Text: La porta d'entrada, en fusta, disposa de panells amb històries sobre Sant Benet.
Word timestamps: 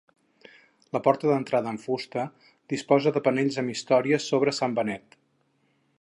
La 0.95 1.01
porta 1.07 1.27
d'entrada, 1.31 1.73
en 1.77 1.77
fusta, 1.83 2.23
disposa 2.75 3.15
de 3.19 3.23
panells 3.29 3.61
amb 3.65 3.75
històries 3.75 4.29
sobre 4.33 4.59
Sant 4.63 4.75
Benet. 4.81 5.21